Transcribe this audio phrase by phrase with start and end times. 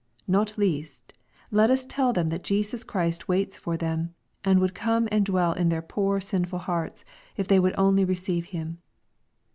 [0.27, 1.13] Not least,
[1.51, 5.53] let us tell them that Jesus Christ waits for them, and would come and dwell
[5.53, 7.05] in their poor sinful hearts,
[7.37, 8.79] if they would only receive Him.